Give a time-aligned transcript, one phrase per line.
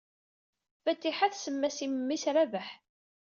[0.83, 2.67] Fatiḥa tsemma-as i memmi-s Rabaḥ.